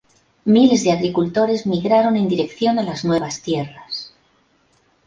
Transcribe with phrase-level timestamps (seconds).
[0.55, 4.11] Miles de agricultores migraron en dirección a las nuevas tierras.